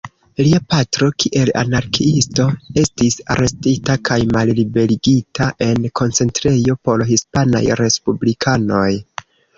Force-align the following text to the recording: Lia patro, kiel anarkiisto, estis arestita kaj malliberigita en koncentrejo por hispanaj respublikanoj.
Lia 0.45 0.59
patro, 0.73 1.07
kiel 1.23 1.49
anarkiisto, 1.61 2.45
estis 2.83 3.17
arestita 3.35 3.97
kaj 4.09 4.17
malliberigita 4.37 5.51
en 5.67 5.85
koncentrejo 6.01 6.77
por 6.89 7.05
hispanaj 7.13 7.63
respublikanoj. 7.85 8.89